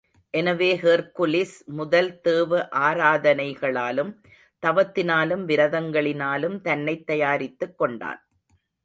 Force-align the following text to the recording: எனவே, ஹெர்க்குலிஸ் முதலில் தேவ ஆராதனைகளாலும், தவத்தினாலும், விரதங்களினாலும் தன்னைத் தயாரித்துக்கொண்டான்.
எனவே, 0.33 0.77
ஹெர்க்குலிஸ் 0.77 1.65
முதலில் 1.65 2.21
தேவ 2.21 2.69
ஆராதனைகளாலும், 2.79 4.11
தவத்தினாலும், 4.63 5.43
விரதங்களினாலும் 5.45 6.61
தன்னைத் 6.61 7.09
தயாரித்துக்கொண்டான். 7.11 8.21